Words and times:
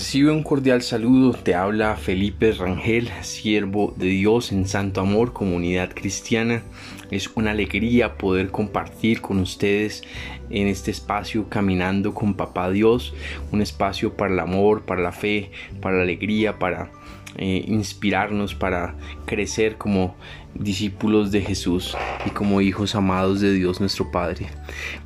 Recibe 0.00 0.30
un 0.30 0.42
cordial 0.42 0.80
saludo, 0.80 1.34
te 1.34 1.54
habla 1.54 1.94
Felipe 1.94 2.52
Rangel, 2.52 3.10
siervo 3.20 3.92
de 3.98 4.06
Dios 4.06 4.50
en 4.50 4.66
Santo 4.66 5.02
Amor, 5.02 5.34
comunidad 5.34 5.90
cristiana. 5.92 6.62
Es 7.10 7.28
una 7.34 7.50
alegría 7.50 8.16
poder 8.16 8.50
compartir 8.50 9.20
con 9.20 9.40
ustedes 9.40 10.02
en 10.48 10.68
este 10.68 10.90
espacio 10.90 11.50
caminando 11.50 12.14
con 12.14 12.32
Papá 12.32 12.70
Dios, 12.70 13.12
un 13.52 13.60
espacio 13.60 14.16
para 14.16 14.32
el 14.32 14.40
amor, 14.40 14.86
para 14.86 15.02
la 15.02 15.12
fe, 15.12 15.50
para 15.82 15.98
la 15.98 16.04
alegría, 16.04 16.58
para 16.58 16.90
eh, 17.36 17.62
inspirarnos, 17.68 18.54
para 18.54 18.94
crecer 19.26 19.76
como 19.76 20.16
discípulos 20.54 21.30
de 21.30 21.42
Jesús 21.42 21.94
y 22.24 22.30
como 22.30 22.62
hijos 22.62 22.94
amados 22.94 23.42
de 23.42 23.52
Dios 23.52 23.80
nuestro 23.80 24.10
Padre. 24.10 24.46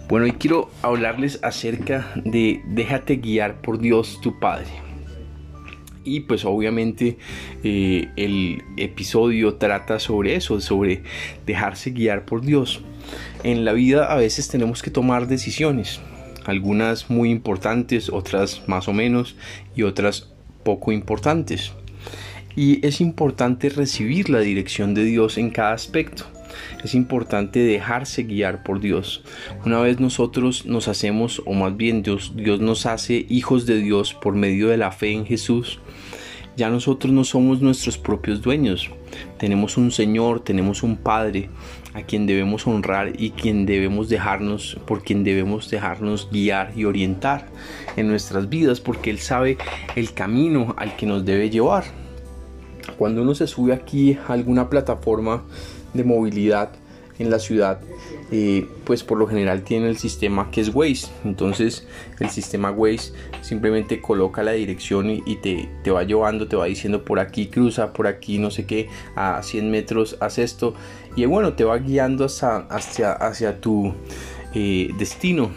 Bueno, 0.08 0.28
y 0.28 0.32
quiero 0.32 0.70
hablarles 0.82 1.40
acerca 1.42 2.12
de 2.14 2.62
déjate 2.66 3.16
guiar 3.16 3.60
por 3.60 3.80
Dios 3.80 4.20
tu 4.22 4.38
Padre. 4.38 4.83
Y 6.04 6.20
pues 6.20 6.44
obviamente 6.44 7.16
eh, 7.62 8.08
el 8.16 8.62
episodio 8.76 9.54
trata 9.54 9.98
sobre 9.98 10.36
eso, 10.36 10.60
sobre 10.60 11.02
dejarse 11.46 11.90
guiar 11.90 12.24
por 12.26 12.42
Dios. 12.42 12.82
En 13.42 13.64
la 13.64 13.72
vida 13.72 14.12
a 14.12 14.16
veces 14.16 14.48
tenemos 14.48 14.82
que 14.82 14.90
tomar 14.90 15.26
decisiones, 15.26 16.00
algunas 16.44 17.10
muy 17.10 17.30
importantes, 17.30 18.10
otras 18.10 18.62
más 18.68 18.88
o 18.88 18.92
menos 18.92 19.36
y 19.74 19.82
otras 19.82 20.30
poco 20.62 20.92
importantes. 20.92 21.72
Y 22.56 22.84
es 22.86 23.00
importante 23.00 23.68
recibir 23.68 24.30
la 24.30 24.40
dirección 24.40 24.94
de 24.94 25.04
Dios 25.04 25.38
en 25.38 25.50
cada 25.50 25.72
aspecto. 25.72 26.24
Es 26.84 26.94
importante 26.94 27.60
dejarse 27.60 28.22
guiar 28.22 28.62
por 28.62 28.80
Dios. 28.80 29.24
Una 29.64 29.80
vez 29.80 29.98
nosotros 29.98 30.66
nos 30.66 30.86
hacemos, 30.86 31.42
o 31.46 31.52
más 31.52 31.76
bien 31.76 32.02
Dios, 32.02 32.32
Dios 32.36 32.60
nos 32.60 32.86
hace 32.86 33.26
hijos 33.28 33.66
de 33.66 33.78
Dios 33.78 34.14
por 34.14 34.34
medio 34.34 34.68
de 34.68 34.76
la 34.76 34.92
fe 34.92 35.12
en 35.12 35.26
Jesús, 35.26 35.80
ya 36.56 36.70
nosotros 36.70 37.12
no 37.12 37.24
somos 37.24 37.60
nuestros 37.60 37.98
propios 37.98 38.42
dueños. 38.42 38.90
Tenemos 39.38 39.76
un 39.76 39.90
Señor, 39.90 40.40
tenemos 40.40 40.82
un 40.82 40.96
Padre 40.96 41.50
a 41.94 42.02
quien 42.02 42.26
debemos 42.26 42.66
honrar 42.66 43.12
y 43.18 43.30
quien 43.30 43.66
debemos 43.66 44.08
dejarnos, 44.08 44.78
por 44.86 45.02
quien 45.02 45.24
debemos 45.24 45.70
dejarnos 45.70 46.28
guiar 46.30 46.72
y 46.76 46.84
orientar 46.84 47.46
en 47.96 48.08
nuestras 48.08 48.48
vidas, 48.48 48.80
porque 48.80 49.10
Él 49.10 49.18
sabe 49.18 49.58
el 49.94 50.12
camino 50.12 50.74
al 50.76 50.96
que 50.96 51.06
nos 51.06 51.24
debe 51.24 51.50
llevar. 51.50 51.84
Cuando 52.98 53.22
uno 53.22 53.34
se 53.34 53.46
sube 53.46 53.72
aquí 53.72 54.18
a 54.28 54.32
alguna 54.32 54.68
plataforma 54.68 55.44
de 55.94 56.04
movilidad 56.04 56.70
en 57.18 57.30
la 57.30 57.38
ciudad, 57.38 57.80
eh, 58.36 58.66
pues 58.82 59.04
por 59.04 59.16
lo 59.16 59.28
general 59.28 59.62
tiene 59.62 59.88
el 59.88 59.96
sistema 59.96 60.50
que 60.50 60.60
es 60.60 60.74
Waze. 60.74 61.06
Entonces 61.24 61.86
el 62.18 62.30
sistema 62.30 62.72
Waze 62.72 63.12
simplemente 63.42 64.00
coloca 64.00 64.42
la 64.42 64.50
dirección 64.50 65.08
y, 65.08 65.36
te, 65.36 65.68
va 65.92 66.02
llevando, 66.02 66.48
te 66.48 66.56
va 66.56 66.64
diciendo 66.64 67.04
por 67.04 67.20
aquí 67.20 67.46
cruza, 67.46 67.92
por 67.92 68.08
aquí 68.08 68.38
no 68.38 68.50
sé 68.50 68.66
qué, 68.66 68.88
a 69.14 69.40
100 69.40 69.70
metros 69.70 70.16
haz 70.20 70.38
esto. 70.38 70.74
Y 71.14 71.24
bueno, 71.26 71.52
te 71.52 71.62
va 71.62 71.78
guiando 71.78 72.24
hasta, 72.24 72.66
hacia, 72.70 73.12
hacia 73.12 73.60
tu 73.60 73.94
eh, 74.52 74.90
destino. 74.98 75.52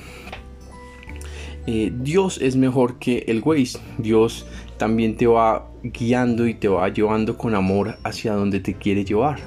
Eh, 1.66 1.92
Dios 1.92 2.39
es 2.39 2.58
mejor 2.58 3.00
que 3.00 3.25
el 3.28 3.42
Waze. 3.44 3.80
Dios 3.98 4.45
también 4.78 5.17
te 5.17 5.25
va 5.25 5.67
guiando 5.81 6.45
y 6.45 6.53
te 6.53 6.67
va 6.67 6.88
llevando 6.89 7.39
con 7.39 7.55
amor 7.55 7.98
hacia 8.03 8.33
donde 8.33 8.59
te 8.59 8.75
quiere 8.75 9.03
llevar. 9.03 9.39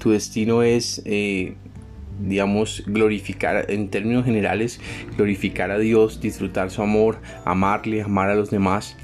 Tu 0.00 0.10
destino 0.10 0.62
es, 0.62 1.02
digamos, 2.18 2.82
glorificar, 2.86 3.66
en 3.68 3.88
términos 3.88 4.24
generales, 4.24 4.80
glorificar 5.16 5.70
a 5.70 5.78
Dios, 5.78 6.20
disfrutar 6.20 6.70
su 6.70 6.82
amor, 6.82 7.18
amarle, 7.44 8.02
amar 8.02 8.30
a 8.30 8.34
los 8.34 8.50
demás. 8.50 8.96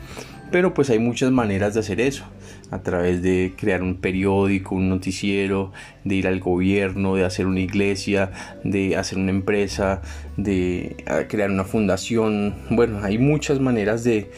Pero 0.51 0.75
pues 0.75 0.91
hay 0.91 0.99
muchas 0.99 1.33
maneras 1.33 1.75
de 1.75 1.81
hacer 1.81 2.01
eso 2.01 2.25
a 2.71 2.83
través 2.83 3.23
de 3.23 3.55
crear 3.57 3.83
un 3.83 3.97
periódico, 3.97 4.75
un 4.75 4.89
noticiero, 4.89 5.73
de 6.05 6.17
ir 6.17 6.27
al 6.27 6.41
gobierno, 6.41 7.15
de 7.15 7.25
hacer 7.25 7.47
una 7.47 7.61
iglesia, 7.61 8.33
de 8.65 8.97
hacer 8.97 9.19
una 9.19 9.31
empresa, 9.31 10.03
de 10.37 10.97
ah, 11.07 11.23
crear 11.29 11.51
una 11.51 11.65
fundación. 11.65 12.55
Bueno, 12.71 13.01
hay 13.03 13.19
muchas 13.19 13.61
maneras 13.61 14.05
de, 14.05 14.31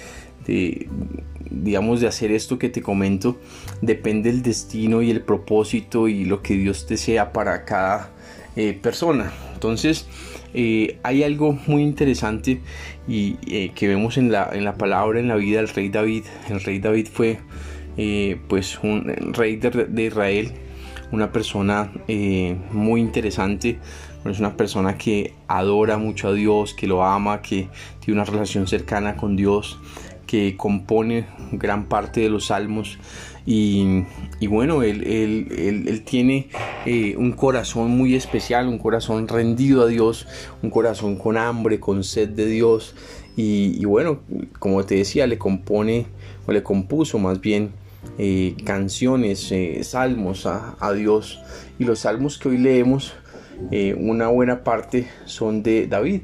digamos, 1.50 2.00
de 2.00 2.08
hacer 2.08 2.30
esto 2.30 2.58
que 2.58 2.68
te 2.68 2.82
comento, 2.82 3.38
depende 3.80 4.30
el 4.30 4.42
destino 4.42 5.02
y 5.02 5.10
el 5.10 5.22
propósito 5.22 6.08
y 6.08 6.24
lo 6.24 6.42
que 6.42 6.54
Dios 6.54 6.86
desea 6.86 7.32
para 7.32 7.64
cada 7.64 8.10
eh, 8.56 8.72
persona. 8.72 9.32
Entonces, 9.52 10.06
eh, 10.54 10.98
hay 11.02 11.22
algo 11.22 11.58
muy 11.66 11.82
interesante 11.82 12.60
y 13.06 13.36
eh, 13.46 13.72
que 13.74 13.86
vemos 13.86 14.16
en 14.16 14.32
la, 14.32 14.48
en 14.52 14.64
la 14.64 14.76
palabra, 14.76 15.20
en 15.20 15.28
la 15.28 15.36
vida 15.36 15.58
del 15.58 15.68
rey 15.68 15.90
David. 15.90 16.24
El 16.48 16.62
rey 16.62 16.78
David 16.78 17.08
fue 17.12 17.38
pues 18.48 18.78
un 18.82 19.32
rey 19.32 19.56
de, 19.56 20.02
Israel, 20.02 20.52
una 21.12 21.32
persona 21.32 21.90
muy 22.72 23.00
interesante, 23.00 23.78
es 24.26 24.38
una 24.38 24.56
persona 24.56 24.98
que 24.98 25.32
adora 25.48 25.96
mucho 25.96 26.28
a 26.28 26.32
Dios, 26.34 26.74
que 26.74 26.86
lo 26.86 27.04
ama, 27.04 27.40
que 27.40 27.68
tiene 28.00 28.20
una 28.20 28.30
relación 28.30 28.66
cercana 28.66 29.16
con 29.16 29.34
Dios 29.34 29.78
que 30.26 30.56
compone 30.56 31.26
gran 31.52 31.86
parte 31.86 32.20
de 32.20 32.28
los 32.28 32.46
salmos. 32.46 32.98
Y, 33.46 34.04
bueno, 34.48 34.82
él, 34.82 36.02
tiene 36.04 36.48
eh, 36.84 37.14
un 37.16 37.32
corazón 37.32 37.90
muy 37.92 38.16
especial, 38.16 38.66
un 38.66 38.78
corazón 38.78 39.28
rendido 39.28 39.82
a 39.82 39.86
Dios, 39.86 40.26
un 40.62 40.70
corazón 40.70 41.16
con 41.16 41.36
hambre, 41.36 41.78
con 41.78 42.02
sed 42.02 42.30
de 42.30 42.46
Dios. 42.46 42.94
Y, 43.36 43.84
bueno, 43.84 44.20
como 44.58 44.84
te 44.84 44.96
decía, 44.96 45.26
le 45.26 45.38
compone 45.38 46.06
o 46.46 46.52
le 46.52 46.62
compuso 46.62 47.18
más 47.18 47.40
bien 47.40 47.70
eh, 48.18 48.56
canciones, 48.64 49.50
eh, 49.52 49.84
salmos 49.84 50.46
a, 50.46 50.76
a, 50.80 50.92
Dios. 50.92 51.40
Y 51.78 51.84
los 51.84 52.00
salmos 52.00 52.38
que 52.38 52.48
hoy 52.48 52.58
leemos, 52.58 53.14
una 53.96 54.28
buena 54.28 54.64
parte 54.64 55.06
son 55.24 55.62
de 55.62 55.86
David. 55.86 56.22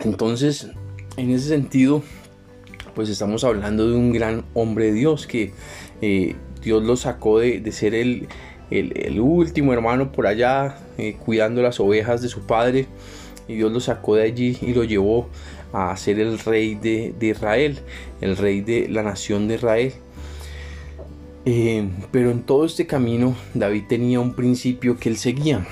Entonces, 0.00 0.68
en 1.16 1.30
ese 1.30 1.48
sentido, 1.48 2.02
pues 2.94 3.08
estamos 3.08 3.44
hablando 3.44 3.88
de 3.88 3.96
un 3.96 4.12
gran 4.12 4.44
hombre 4.54 4.86
de 4.86 4.92
Dios 4.92 5.26
que 5.26 5.52
eh, 6.02 6.36
Dios 6.62 6.82
lo 6.82 6.96
sacó 6.96 7.38
de, 7.40 7.72
ser 7.72 7.94
el, 7.94 8.28
último 9.20 9.72
hermano 9.72 10.12
por 10.12 10.26
allá 10.26 10.78
eh, 10.98 11.16
cuidando 11.24 11.62
las 11.62 11.80
ovejas 11.80 12.22
de 12.22 12.28
su 12.28 12.40
padre 12.46 12.86
y 13.48 13.54
Dios 13.54 13.72
lo 13.72 13.80
sacó 13.80 14.16
de 14.16 14.24
allí 14.24 14.58
y 14.60 14.74
lo 14.74 14.84
llevó 14.84 15.28
a 15.72 15.96
ser 15.96 16.18
el 16.18 16.38
rey 16.38 16.74
de, 16.74 17.14
Israel, 17.20 17.78
el 18.20 18.36
rey 18.36 18.60
de 18.60 18.88
la 18.88 19.02
nación 19.02 19.48
de 19.48 19.54
Israel. 19.54 19.92
Eh, 21.44 21.88
pero 22.10 22.32
en 22.32 22.42
todo 22.42 22.64
este 22.64 22.86
camino 22.86 23.36
David 23.54 23.84
tenía 23.88 24.18
un 24.18 24.34
principio 24.34 24.98
que 24.98 25.08
él 25.08 25.16
seguía 25.16 25.64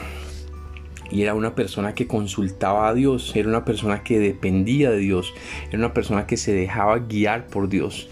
y 1.15 1.23
era 1.23 1.35
una 1.35 1.55
persona 1.55 1.95
que 1.95 2.09
consultaba 2.09 2.89
a 2.89 2.95
Dios, 2.95 3.37
era 3.37 3.49
una 3.49 3.65
persona 3.65 4.03
que 4.03 4.19
dependía 4.19 4.91
de 4.91 4.99
Dios, 4.99 5.33
era 5.69 5.79
una 5.79 5.95
persona 5.95 6.27
que 6.27 6.37
se 6.37 6.53
dejaba 6.53 6.99
guiar 6.99 7.47
por 7.47 7.69
Dios. 7.69 8.09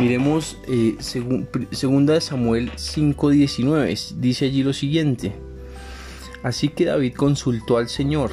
Miremos 0.00 0.58
eh, 0.66 0.96
Samuel 1.00 2.72
5:19, 2.72 4.14
dice 4.16 4.46
allí 4.46 4.62
lo 4.62 4.72
siguiente. 4.72 5.34
Así 6.42 6.70
que 6.70 6.86
David 6.86 7.12
consultó 7.14 7.76
al 7.76 7.90
Señor, 7.90 8.30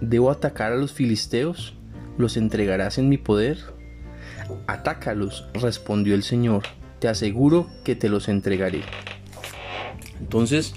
¿debo 0.00 0.30
atacar 0.30 0.72
a 0.72 0.76
los 0.76 0.92
filisteos? 0.92 1.74
¿Los 2.16 2.38
entregarás 2.38 2.96
en 2.96 3.10
mi 3.10 3.18
poder? 3.18 3.58
Atácalos, 4.66 5.46
respondió 5.52 6.14
el 6.14 6.22
Señor, 6.22 6.62
te 7.00 7.08
aseguro 7.08 7.66
que 7.84 7.96
te 7.96 8.08
los 8.08 8.28
entregaré. 8.28 8.80
Entonces, 10.28 10.74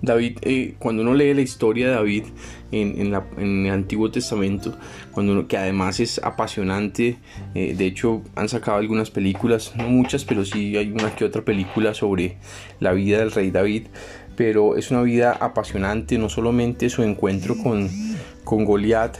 David, 0.00 0.38
eh, 0.40 0.76
cuando 0.78 1.02
uno 1.02 1.12
lee 1.12 1.34
la 1.34 1.42
historia 1.42 1.88
de 1.88 1.92
David 1.92 2.24
en, 2.72 3.14
el 3.14 3.70
Antiguo 3.70 4.10
Testamento, 4.10 4.74
cuando 5.12 5.32
uno, 5.32 5.46
que 5.46 5.58
además 5.58 6.00
es 6.00 6.18
apasionante, 6.24 7.18
eh, 7.54 7.74
de 7.76 7.84
hecho 7.84 8.22
han 8.34 8.48
sacado 8.48 8.78
algunas 8.78 9.10
películas, 9.10 9.74
no 9.76 9.90
muchas, 9.90 10.24
pero 10.24 10.46
sí 10.46 10.78
hay 10.78 10.90
una 10.90 11.14
que 11.14 11.26
otra 11.26 11.44
película 11.44 11.92
sobre 11.92 12.38
la 12.80 12.92
vida 12.94 13.18
del 13.18 13.30
rey 13.30 13.50
David, 13.50 13.88
pero 14.36 14.74
es 14.78 14.90
una 14.90 15.02
vida 15.02 15.32
apasionante, 15.32 16.16
no 16.16 16.30
solamente 16.30 16.88
su 16.88 17.02
encuentro 17.02 17.58
con, 17.62 17.90
con 18.42 18.64
Goliat, 18.64 19.18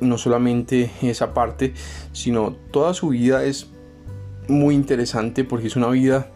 no 0.00 0.18
solamente 0.18 0.88
esa 1.02 1.34
parte, 1.34 1.74
sino 2.12 2.52
toda 2.70 2.94
su 2.94 3.08
vida 3.08 3.44
es 3.44 3.72
muy 4.46 4.76
interesante 4.76 5.42
porque 5.42 5.66
es 5.66 5.74
una 5.74 5.88
vida 5.88 6.30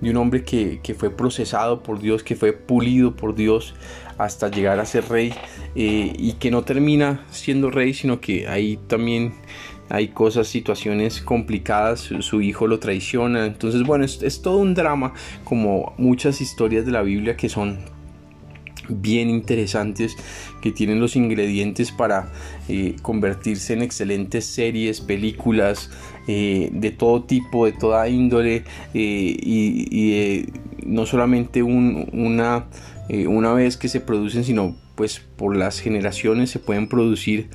de 0.00 0.10
un 0.10 0.16
hombre 0.16 0.44
que, 0.44 0.80
fue 0.96 1.10
procesado 1.10 1.82
por 1.82 2.00
Dios, 2.00 2.22
que 2.22 2.36
fue 2.36 2.52
pulido 2.52 3.14
por 3.16 3.34
Dios 3.34 3.74
hasta 4.16 4.48
llegar 4.48 4.80
a 4.80 4.84
ser 4.84 5.08
rey 5.08 5.32
eh, 5.74 6.12
y 6.16 6.34
que 6.34 6.50
no 6.50 6.62
termina 6.62 7.24
siendo 7.30 7.70
rey, 7.70 7.94
sino 7.94 8.20
que 8.20 8.48
ahí 8.48 8.78
también 8.88 9.34
hay 9.90 10.08
cosas, 10.08 10.48
situaciones 10.48 11.20
complicadas, 11.20 12.00
su, 12.00 12.42
hijo 12.42 12.66
lo 12.66 12.78
traiciona, 12.78 13.46
entonces 13.46 13.84
bueno, 13.84 14.04
es, 14.04 14.42
todo 14.42 14.58
un 14.58 14.74
drama 14.74 15.14
como 15.44 15.94
muchas 15.96 16.40
historias 16.40 16.84
de 16.84 16.92
la 16.92 17.02
Biblia 17.02 17.36
que 17.36 17.48
son 17.48 17.78
bien 18.88 19.30
interesantes 19.30 20.16
que 20.60 20.72
tienen 20.72 21.00
los 21.00 21.16
ingredientes 21.16 21.92
para 21.92 22.32
eh, 22.68 22.96
convertirse 23.02 23.72
en 23.72 23.82
excelentes 23.82 24.44
series, 24.44 25.00
películas 25.00 25.90
eh, 26.26 26.70
de 26.72 26.90
todo 26.90 27.24
tipo, 27.24 27.66
de 27.66 27.72
toda 27.72 28.08
índole 28.08 28.64
eh, 28.94 29.36
y, 29.40 30.46
no 30.84 31.04
solamente 31.04 31.62
una, 31.62 32.66
una 33.10 33.52
vez 33.52 33.76
que 33.76 33.88
se 33.88 34.00
producen, 34.00 34.44
sino 34.44 34.74
pues 34.94 35.20
por 35.36 35.54
las 35.54 35.80
generaciones 35.80 36.50
se 36.50 36.58
pueden 36.58 36.88
producir 36.88 37.50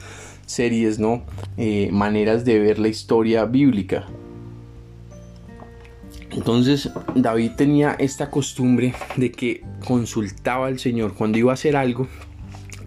series, 0.45 0.99
¿no? 0.99 1.23
maneras 1.91 2.45
de 2.45 2.59
ver 2.59 2.77
la 2.77 2.89
historia 2.89 3.45
bíblica. 3.45 4.05
Entonces 6.35 6.89
David 7.15 7.51
tenía 7.57 7.95
esta 7.99 8.29
costumbre 8.29 8.93
de 9.15 9.31
que 9.31 9.63
consultaba 9.85 10.67
al 10.67 10.79
Señor 10.79 11.13
cuando 11.13 11.37
iba 11.37 11.51
a 11.51 11.53
hacer 11.53 11.75
algo, 11.75 12.07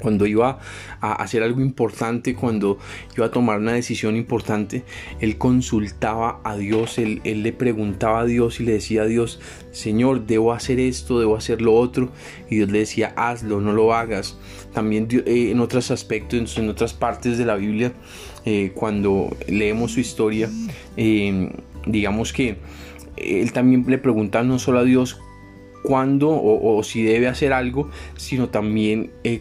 cuando 0.01 0.27
iba 0.27 0.59
a 1.01 1.13
hacer 1.15 1.43
algo 1.43 1.61
importante, 1.61 2.35
cuando 2.35 2.79
iba 3.17 3.27
a 3.27 3.31
tomar 3.31 3.59
una 3.59 3.73
decisión 3.73 4.17
importante, 4.17 4.85
él 5.21 5.39
consultaba 5.39 6.41
a 6.45 6.57
Dios, 6.57 6.99
él, 6.99 7.21
le 7.25 7.53
preguntaba 7.53 8.21
a 8.21 8.25
Dios 8.25 8.61
y 8.61 8.65
le 8.65 8.73
decía 8.73 9.03
a 9.03 9.07
Dios, 9.07 9.41
Señor, 9.73 10.27
debo 10.27 10.53
hacer 10.53 10.81
esto, 10.81 11.19
debo 11.19 11.37
hacer 11.37 11.63
lo 11.63 11.75
otro, 11.75 12.11
y 12.51 12.57
Dios 12.57 12.71
le 12.71 12.81
decía, 12.81 13.15
hazlo, 13.17 13.61
no 13.61 13.73
lo 13.73 13.95
hagas. 13.95 14.39
También 14.73 15.09
eh, 15.11 15.51
en 15.51 15.61
otros 15.61 15.91
aspectos, 15.91 16.59
en 16.59 16.69
otras 16.69 16.93
partes 16.93 17.39
de 17.39 17.45
la 17.45 17.57
Biblia, 17.57 17.93
eh, 18.45 18.73
cuando 18.75 19.37
leemos 19.49 19.93
su 19.93 20.01
historia, 20.01 20.51
eh, 20.97 21.51
digamos 21.87 22.33
que 22.33 22.59
él 23.17 23.53
también 23.53 23.85
le 23.87 23.99
pregunta 23.99 24.43
no 24.43 24.59
solo 24.59 24.81
a 24.81 24.85
Dios 24.85 25.21
cuándo 25.83 26.31
o, 26.31 26.83
si 26.83 27.03
debe 27.03 27.29
hacer 27.29 27.53
algo, 27.53 27.91
sino 28.17 28.49
también 28.49 29.11
eh, 29.23 29.41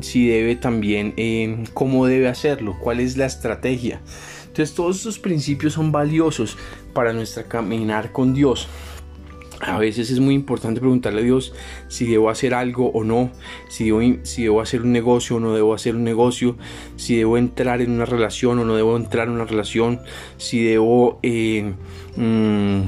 si 0.00 0.28
debe 0.28 0.56
también 0.56 1.14
eh, 1.16 1.64
cómo 1.74 2.06
debe 2.06 2.28
hacerlo, 2.28 2.76
cuál 2.80 3.00
es 3.00 3.16
la 3.16 3.26
estrategia. 3.26 4.00
Entonces 4.46 4.74
todos 4.74 4.98
estos 4.98 5.18
principios 5.18 5.72
son 5.72 5.90
valiosos 5.90 6.56
para 6.92 7.12
nuestra 7.12 7.42
caminar 7.44 8.12
con 8.12 8.34
Dios. 8.34 8.68
A 9.60 9.78
veces 9.78 10.10
es 10.10 10.20
muy 10.20 10.34
importante 10.34 10.80
preguntarle 10.80 11.20
a 11.20 11.24
Dios 11.24 11.54
si 11.88 12.06
debo 12.06 12.28
hacer 12.28 12.54
algo 12.54 12.90
o 12.90 13.04
no, 13.04 13.30
si 13.68 13.86
debo, 13.86 14.00
si 14.24 14.42
debo 14.42 14.60
hacer 14.60 14.82
un 14.82 14.92
negocio 14.92 15.36
o 15.36 15.40
no 15.40 15.54
debo 15.54 15.74
hacer 15.74 15.94
un 15.94 16.04
negocio, 16.04 16.56
si 16.96 17.16
debo 17.16 17.38
entrar 17.38 17.80
en 17.80 17.92
una 17.92 18.04
relación 18.04 18.58
o 18.58 18.64
no 18.64 18.74
debo 18.74 18.96
entrar 18.96 19.28
en 19.28 19.34
una 19.34 19.44
relación, 19.44 20.00
si 20.36 20.62
debo 20.62 21.18
eh, 21.22 21.72
mm, 22.16 22.82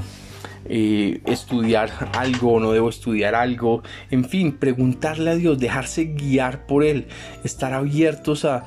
eh, 0.68 1.20
estudiar 1.26 1.90
algo 2.14 2.54
o 2.54 2.60
no 2.60 2.72
debo 2.72 2.88
estudiar 2.88 3.36
algo, 3.36 3.82
en 4.10 4.24
fin, 4.24 4.52
preguntarle 4.52 5.30
a 5.30 5.36
Dios, 5.36 5.58
dejarse 5.58 6.06
guiar 6.06 6.66
por 6.66 6.82
Él, 6.82 7.06
estar 7.44 7.72
abiertos 7.72 8.44
a, 8.44 8.66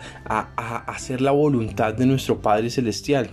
hacer 0.87 1.19
la 1.19 1.31
voluntad 1.31 1.93
de 1.93 2.05
nuestro 2.05 2.41
Padre 2.41 2.69
Celestial. 2.69 3.29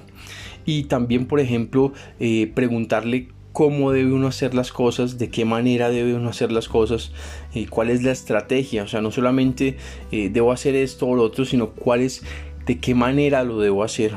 Y 0.65 0.85
también, 0.85 1.27
por 1.27 1.39
ejemplo, 1.39 1.93
eh, 2.19 2.51
preguntarle 2.53 3.29
cómo 3.56 3.91
debe 3.91 4.12
uno 4.12 4.26
hacer 4.26 4.53
las 4.53 4.70
cosas, 4.70 5.17
de 5.17 5.31
qué 5.31 5.47
manera 5.47 5.88
debe 5.88 6.12
uno 6.12 6.29
hacer 6.29 6.53
las 6.53 6.69
cosas, 6.69 7.11
y 7.55 7.62
eh, 7.62 7.67
cuál 7.70 7.88
es 7.88 8.03
la 8.03 8.12
estrategia, 8.12 8.82
o 8.82 8.87
sea, 8.87 9.00
no 9.00 9.11
solamente 9.11 9.79
eh, 10.12 10.29
debo 10.29 10.53
hacer 10.53 10.75
esto 10.75 11.06
o 11.06 11.17
lo 11.17 11.23
otro, 11.23 11.47
sino 11.47 11.70
cuál 11.70 12.03
es, 12.03 12.23
de 12.67 12.79
qué 12.79 12.94
manera 12.94 13.44
lo 13.44 13.58
debo 13.58 13.82
hacer. 13.82 14.12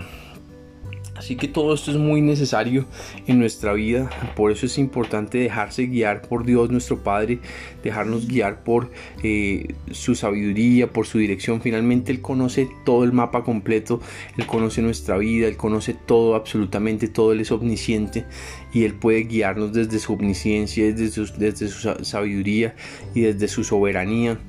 Así 1.19 1.35
que 1.35 1.49
todo 1.49 1.73
esto 1.73 1.91
es 1.91 1.97
muy 1.97 2.21
necesario 2.21 2.85
en 3.27 3.39
nuestra 3.39 3.73
vida, 3.73 4.09
por 4.37 4.53
eso 4.53 4.65
es 4.67 4.77
importante 4.77 5.37
dejarse 5.37 5.85
guiar 5.87 6.21
por 6.21 6.45
Dios 6.45 6.69
nuestro 6.69 7.03
Padre, 7.03 7.39
dejarnos 7.83 8.25
guiar 8.25 8.63
por 8.63 8.89
eh, 9.21 9.75
su 9.91 10.15
sabiduría, 10.15 10.93
por 10.93 11.05
su 11.05 11.17
dirección. 11.17 11.59
Finalmente 11.59 12.13
Él 12.13 12.21
conoce 12.21 12.69
todo 12.85 13.03
el 13.03 13.11
mapa 13.11 13.43
completo, 13.43 13.99
Él 14.37 14.45
conoce 14.45 14.81
nuestra 14.81 15.17
vida, 15.17 15.49
Él 15.49 15.57
conoce 15.57 15.93
todo, 15.93 16.35
absolutamente 16.35 17.09
todo, 17.09 17.33
Él 17.33 17.41
es 17.41 17.51
omnisciente 17.51 18.25
y 18.71 18.85
Él 18.85 18.93
puede 18.93 19.23
guiarnos 19.23 19.73
desde 19.73 19.99
su 19.99 20.13
omnisciencia, 20.13 20.85
desde 20.85 21.09
su, 21.09 21.25
desde 21.37 21.67
su 21.67 21.95
sabiduría 22.01 22.77
y 23.13 23.21
desde 23.23 23.49
su 23.49 23.65
soberanía 23.65 24.39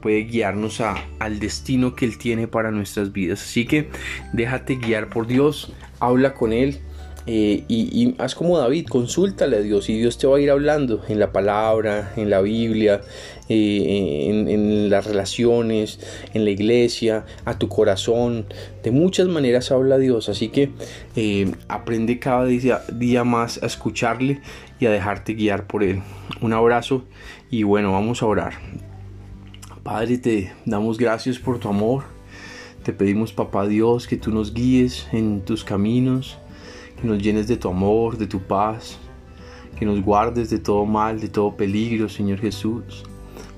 puede 0.00 0.24
guiarnos 0.24 0.80
a, 0.80 0.96
al 1.18 1.38
destino 1.38 1.94
que 1.94 2.04
Él 2.04 2.18
tiene 2.18 2.48
para 2.48 2.70
nuestras 2.70 3.12
vidas. 3.12 3.42
Así 3.42 3.66
que 3.66 3.88
déjate 4.32 4.76
guiar 4.76 5.08
por 5.08 5.26
Dios, 5.26 5.72
habla 6.00 6.34
con 6.34 6.52
Él. 6.52 6.80
Eh, 7.30 7.64
y, 7.68 8.14
haz 8.16 8.34
como 8.34 8.56
David, 8.56 8.86
consúltale 8.86 9.58
a 9.58 9.60
Dios 9.60 9.90
y 9.90 9.98
Dios 9.98 10.16
te 10.16 10.26
va 10.26 10.38
a 10.38 10.40
ir 10.40 10.50
hablando 10.50 11.02
en 11.08 11.20
la 11.20 11.30
palabra, 11.30 12.14
en 12.16 12.30
la 12.30 12.40
Biblia, 12.40 13.02
eh, 13.50 14.28
en, 14.30 14.88
las 14.88 15.04
relaciones, 15.04 16.00
en 16.32 16.46
la 16.46 16.50
iglesia, 16.50 17.26
a 17.44 17.58
tu 17.58 17.68
corazón. 17.68 18.46
De 18.82 18.92
muchas 18.92 19.28
maneras 19.28 19.70
habla 19.70 19.98
Dios, 19.98 20.30
así 20.30 20.48
que 20.48 20.70
eh, 21.16 21.52
aprende 21.68 22.18
cada 22.18 22.46
día, 22.46 22.80
día 22.90 23.24
más 23.24 23.62
a 23.62 23.66
escucharle 23.66 24.40
y 24.80 24.86
a 24.86 24.90
dejarte 24.90 25.34
guiar 25.34 25.66
por 25.66 25.84
Él. 25.84 26.00
Un 26.40 26.54
abrazo 26.54 27.04
y 27.50 27.62
bueno, 27.62 27.92
vamos 27.92 28.22
a 28.22 28.26
orar. 28.26 28.87
Padre, 29.90 30.18
te 30.18 30.52
damos 30.66 30.98
gracias 30.98 31.38
por 31.38 31.58
tu 31.58 31.66
amor. 31.66 32.04
Te 32.82 32.92
pedimos, 32.92 33.32
papá 33.32 33.66
Dios, 33.66 34.06
que 34.06 34.18
tú 34.18 34.30
nos 34.30 34.52
guíes 34.52 35.06
en 35.12 35.40
tus 35.40 35.64
caminos, 35.64 36.36
que 37.00 37.08
nos 37.08 37.22
llenes 37.22 37.48
de 37.48 37.56
tu 37.56 37.70
amor, 37.70 38.18
de 38.18 38.26
tu 38.26 38.38
paz, 38.38 38.98
que 39.78 39.86
nos 39.86 40.02
guardes 40.02 40.50
de 40.50 40.58
todo 40.58 40.84
mal, 40.84 41.20
de 41.20 41.28
todo 41.30 41.56
peligro, 41.56 42.10
Señor 42.10 42.38
Jesús. 42.38 43.02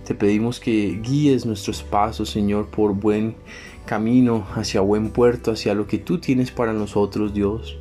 Te 0.06 0.14
pedimos 0.14 0.60
que 0.60 1.00
guíes 1.02 1.46
nuestros 1.46 1.82
pasos, 1.82 2.30
Señor, 2.30 2.68
por 2.68 2.94
buen 2.94 3.34
camino, 3.84 4.46
hacia 4.54 4.82
buen 4.82 5.10
puerto, 5.10 5.50
hacia 5.50 5.74
lo 5.74 5.88
que 5.88 5.98
tú 5.98 6.18
tienes 6.18 6.52
para 6.52 6.72
nosotros, 6.72 7.34
Dios. 7.34 7.76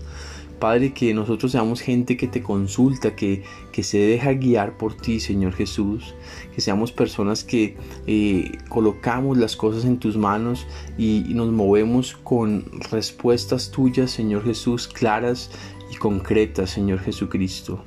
Padre, 0.59 0.93
que 0.93 1.13
nosotros 1.13 1.51
seamos 1.53 1.81
gente 1.81 2.17
que 2.17 2.27
te 2.27 2.43
consulta, 2.43 3.15
que, 3.15 3.43
que 3.71 3.81
se 3.83 3.97
deja 3.97 4.33
guiar 4.33 4.77
por 4.77 4.93
ti, 4.95 5.19
Señor 5.19 5.53
Jesús. 5.53 6.13
Que 6.53 6.61
seamos 6.61 6.91
personas 6.91 7.43
que 7.43 7.77
eh, 8.05 8.51
colocamos 8.67 9.37
las 9.37 9.55
cosas 9.55 9.85
en 9.85 9.97
tus 9.97 10.17
manos 10.17 10.67
y, 10.97 11.23
nos 11.29 11.51
movemos 11.51 12.17
con 12.23 12.65
respuestas 12.91 13.71
tuyas, 13.71 14.11
Señor 14.11 14.43
Jesús, 14.43 14.87
claras 14.87 15.51
y 15.91 15.95
concretas, 15.95 16.69
Señor 16.69 16.99
Jesucristo. 16.99 17.83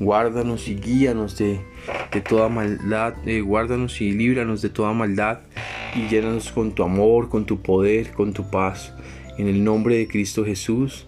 Guárdanos 0.00 0.66
y 0.66 0.76
guíanos 0.76 1.36
de, 1.38 1.60
toda 2.28 2.48
maldad, 2.48 3.14
eh, 3.26 3.42
guárdanos 3.42 4.00
y 4.00 4.12
líbranos 4.12 4.62
de 4.62 4.70
toda 4.70 4.92
maldad 4.92 5.40
y 5.94 6.08
llénanos 6.08 6.50
con 6.50 6.72
tu 6.72 6.82
amor, 6.82 7.28
con 7.28 7.44
tu 7.44 7.60
poder, 7.60 8.12
con 8.12 8.32
tu 8.32 8.50
paz. 8.50 8.92
En 9.38 9.46
el 9.46 9.62
nombre 9.62 9.96
de 9.96 10.08
Cristo 10.08 10.44
Jesús 10.44 11.06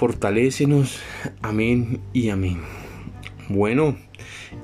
fortalécenos. 0.00 0.98
Amén 1.42 2.00
y 2.14 2.30
amén. 2.30 2.62
Bueno, 3.50 3.98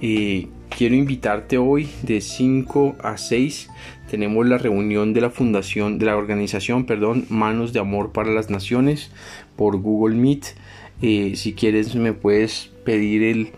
eh, 0.00 0.49
quiero 0.71 0.95
invitarte 0.95 1.59
hoy 1.59 1.90
de 2.00 2.23
5 2.23 2.97
a 3.02 3.19
6. 3.19 3.69
Tenemos 4.11 4.47
la 4.47 4.57
reunión 4.57 5.12
de 5.12 5.21
la 5.21 5.28
fundación, 5.28 5.99
de 5.99 6.07
la 6.07 6.16
organización, 6.16 6.87
perdón, 6.87 7.26
Manos 7.28 7.75
de 7.75 7.81
Amor 7.81 8.12
para 8.12 8.33
las 8.33 8.49
Naciones 8.49 9.11
por 9.57 9.76
Google 9.76 10.16
Meet. 10.16 10.47
Eh, 11.02 11.33
si 11.37 11.52
quieres 11.52 11.95
me 11.97 12.14
puedes 12.14 12.71
pedir 12.87 13.23
el, 13.23 13.50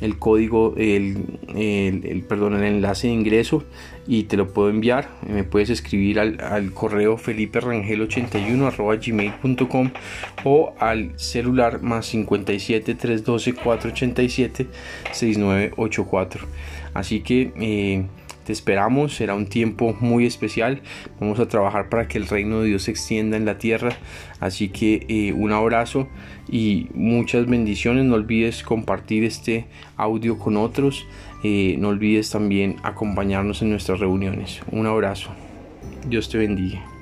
el 0.00 0.18
código, 0.18 0.74
el, 0.76 1.38
el, 1.54 2.22
perdón, 2.28 2.54
el 2.56 2.64
enlace 2.64 3.08
de 3.08 3.14
ingreso 3.14 3.64
y 4.06 4.24
te 4.24 4.36
lo 4.36 4.52
puedo 4.52 4.70
enviar. 4.70 5.08
Me 5.28 5.44
puedes 5.44 5.70
escribir 5.70 6.20
al, 6.20 6.40
al 6.40 6.72
correo 6.72 7.16
feliperangel81 7.18 8.66
arroba 8.66 8.96
gmail.com 8.96 9.90
o 10.44 10.74
al 10.78 11.18
celular 11.18 11.82
más 11.82 12.06
57 12.06 12.94
312 12.94 13.54
487 13.54 14.66
6984. 15.12 16.46
Así 16.94 17.20
que 17.20 17.52
eh, 17.56 18.06
te 18.46 18.52
esperamos, 18.52 19.16
será 19.16 19.34
un 19.34 19.46
tiempo 19.46 19.96
muy 20.00 20.24
especial. 20.24 20.80
Vamos 21.20 21.40
a 21.40 21.48
trabajar 21.48 21.88
para 21.88 22.06
que 22.06 22.16
el 22.16 22.28
reino 22.28 22.60
de 22.60 22.68
Dios 22.68 22.84
se 22.84 22.92
extienda 22.92 23.36
en 23.36 23.44
la 23.44 23.58
tierra. 23.58 23.96
Así 24.38 24.68
que 24.68 25.04
eh, 25.08 25.32
un 25.32 25.50
abrazo 25.52 26.08
y 26.48 26.86
muchas 26.94 27.46
bendiciones. 27.46 28.04
No 28.04 28.14
olvides 28.14 28.62
compartir 28.62 29.24
este 29.24 29.66
audio 29.96 30.38
con 30.38 30.56
otros. 30.56 31.06
Eh, 31.42 31.74
no 31.78 31.88
olvides 31.88 32.30
también 32.30 32.76
acompañarnos 32.84 33.62
en 33.62 33.70
nuestras 33.70 33.98
reuniones. 33.98 34.60
Un 34.70 34.86
abrazo. 34.86 35.30
Dios 36.08 36.28
te 36.28 36.38
bendiga. 36.38 36.95